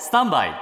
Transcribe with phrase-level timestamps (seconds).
[0.00, 0.52] スタンバイ。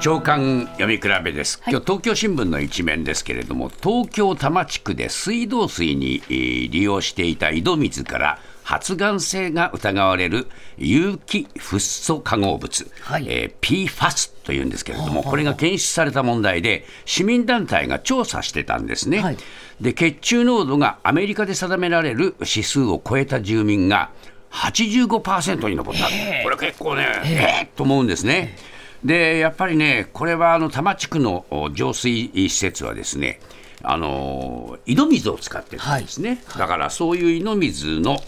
[0.00, 10.46] 長官読み比べです、今日東京新聞の一面ですけれども東京多摩地区で水道水に、えー利用していた井戸水から発がん性が疑われる
[10.78, 13.26] 有機フッ素化合物、はい。
[13.28, 19.36] えー PFAS というんですけれどもこれが検出された問題で市民団体が調査してたんですね、はい。
[19.82, 24.10] で血中濃度がアメリカで定められる指数を超えた住民が
[24.52, 26.08] 85%に上った、
[26.42, 27.68] これ結構ね、え。
[27.74, 28.56] ー、と思うんですね。
[29.04, 33.40] でやっぱりね、これはあの多摩地区のお浄水施設はですね、
[33.82, 38.18] あの井戸水を使ってるんですね、だからそういう井戸水の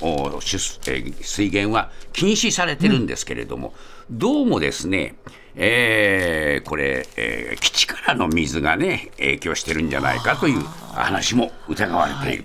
[0.40, 3.74] 水源は禁止されてるんですけれども、
[4.10, 5.14] どうもですね、
[5.56, 10.62] えーこれ、えー基地からの水がね、影響してるんじゃないかという
[10.94, 12.44] 話も疑われている。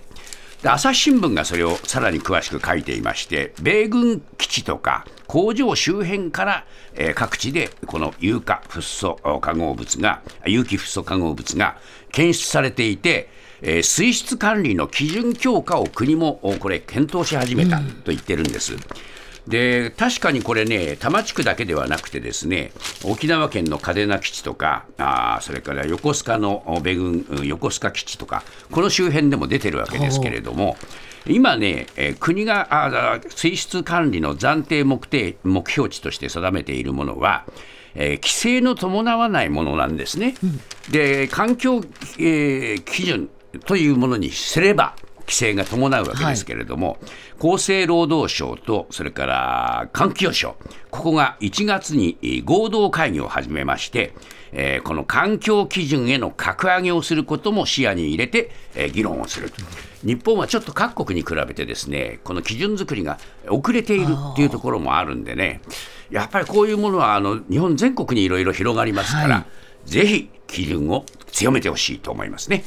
[0.61, 11.77] で朝日新聞がそれをさらに詳しく書いていまして、米軍基地とか工場周辺から、えー各地でこの有化フッ素化合物が、有機フッ素化合物が
[12.11, 13.29] 検出されていて、
[13.61, 18.75] えー水質管理の基準強化を国もこれ検討し始めたと言ってるんです。
[19.47, 22.71] で確かにこれね、多摩地区だけではなくて、ですね
[23.03, 30.75] 沖縄県の嘉手納基地とか、あーそれから横須賀のお米軍うん横須賀基地とか、この周辺でも出てるわけですけれども、
[31.27, 37.45] 今ね、えー国が水質管理の暫定目的目標値として定めているものは、
[37.95, 40.35] えー規制の伴わないものなんですね。
[40.91, 41.83] で環境、
[42.19, 43.29] えー基準
[43.65, 44.93] というものにすれば、
[45.27, 46.97] 規制が伴うわけですけれども、
[47.37, 50.55] 厚生労働省とそれから環境省、
[50.89, 54.13] ここが1月にえー合同会議を始めまして、
[54.53, 59.57] えーこの環境基準への格上げをすることも視野に入れて、えー議論をすると。
[60.03, 65.59] 日本はちょっと各国に比べてですね、この基準作りが遅れているっていうところもあるんでね、
[66.09, 69.45] やっぱりこういうものはあの日本全国にいろいろ広がりますから、
[69.85, 72.63] ぜひ基準を強めてほしいと思いますね。